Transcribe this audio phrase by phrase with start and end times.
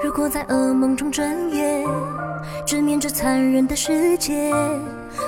[0.00, 1.84] 如果在噩梦中睁眼，
[2.64, 4.52] 直面这残忍的世界，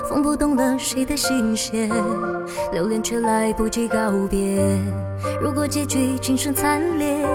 [0.09, 1.91] 风拨动了谁的心弦，
[2.73, 4.79] 留恋却来不及告别。
[5.43, 7.27] 如果结局仅剩惨烈，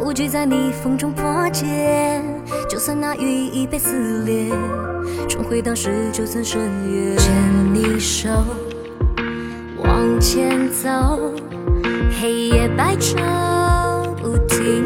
[0.00, 2.24] 无惧在逆风中破茧，
[2.66, 4.50] 就算那羽翼被撕裂，
[5.28, 7.18] 重回当时就算深渊。
[7.18, 7.30] 牵
[7.74, 8.30] 你手，
[9.82, 10.88] 往前走，
[12.18, 13.16] 黑夜白昼
[14.22, 14.83] 不停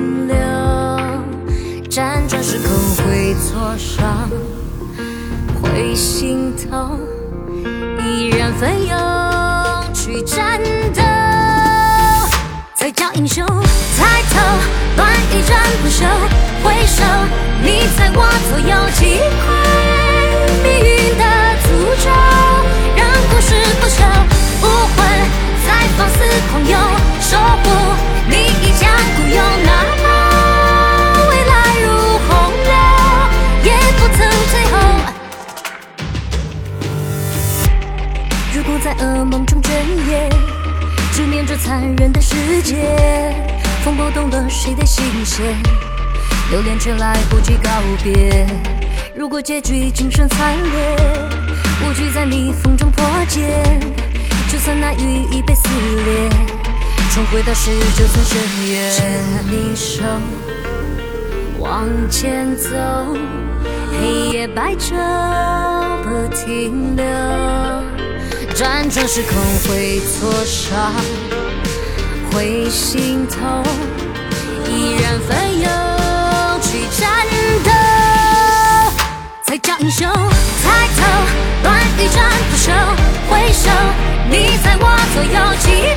[3.39, 4.29] 挫伤，
[5.63, 6.99] 会心痛，
[8.01, 10.61] 依然奋勇去战
[10.93, 11.03] 斗。
[12.75, 13.47] 才叫英雄，
[13.97, 14.41] 抬头，
[14.97, 16.05] 乱一战不休，
[16.65, 17.05] 回首，
[17.63, 19.68] 你在我左右，击溃
[39.01, 39.73] 噩梦中睁
[40.09, 40.29] 眼，
[41.13, 43.35] 直面这残忍的世界，
[43.85, 45.57] 风拨动了谁的心弦，
[46.51, 47.71] 留恋却来不及告
[48.03, 48.47] 别。
[49.15, 50.97] 如果结局仅剩惨烈，
[51.85, 53.81] 无惧在逆风中破茧，
[54.51, 55.69] 就算那羽翼被撕
[56.05, 56.29] 裂，
[57.13, 58.93] 重回到十九层深渊。
[58.93, 59.07] 牵
[59.49, 60.03] 你手，
[61.59, 62.71] 往前走，
[63.93, 64.95] 黑夜白昼
[66.03, 67.05] 不停留。
[68.59, 70.93] 辗转时空会挫伤，
[72.33, 73.63] 会心痛，
[74.67, 75.71] 依然奋勇
[76.61, 77.09] 去战
[77.63, 77.71] 斗。
[79.45, 81.01] 才叫英雄，抬头，
[81.63, 82.73] 乱一战不休，
[83.31, 83.71] 回首，
[84.29, 85.95] 你在我左右，击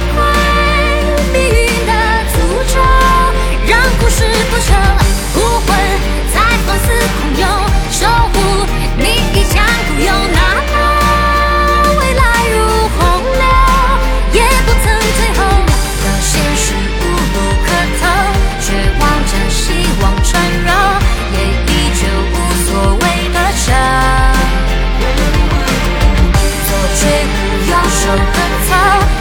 [28.11, 28.23] 手的
[28.67, 28.76] 草，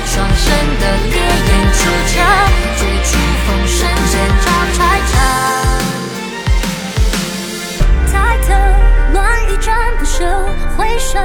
[0.05, 0.45] 双生
[0.81, 1.79] 的烈焰出
[2.09, 2.13] 鞘，
[2.77, 3.11] 追逐
[3.47, 3.79] 风声
[4.11, 4.79] 剑招拆
[5.13, 5.15] 招。
[8.11, 8.15] 抬
[8.49, 8.49] 头，
[9.13, 9.17] 乱
[9.49, 10.25] 一战不休，
[10.77, 11.21] 回首，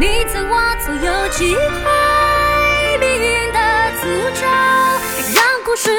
[0.00, 0.56] 你在我
[0.86, 3.58] 左右，击溃命运的
[4.00, 4.02] 诅
[4.40, 4.42] 咒，
[5.34, 5.36] 让
[5.66, 5.90] 故事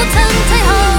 [0.00, 0.89] 不曾退后。